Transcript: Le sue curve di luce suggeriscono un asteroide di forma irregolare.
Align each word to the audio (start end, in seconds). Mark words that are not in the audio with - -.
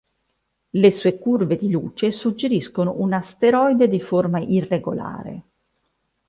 Le 0.71 0.91
sue 0.91 1.19
curve 1.19 1.57
di 1.57 1.69
luce 1.69 2.09
suggeriscono 2.09 2.95
un 3.01 3.13
asteroide 3.13 3.87
di 3.87 4.01
forma 4.01 4.39
irregolare. 4.39 5.43